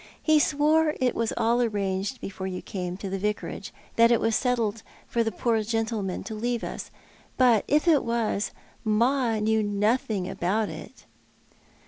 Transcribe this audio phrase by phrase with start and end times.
[0.25, 4.35] Ho swore it was all arranged before you came to the Vicarage— that it was
[4.35, 6.89] settled for the poor gentleman to leave us.
[7.37, 8.49] But, if it was.
[8.83, 11.05] Ma knew nothing about it."